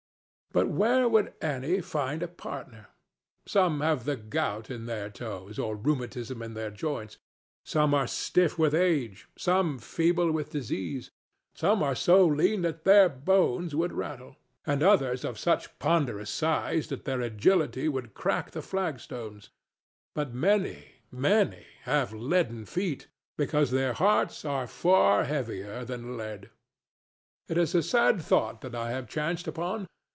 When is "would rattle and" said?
13.75-14.83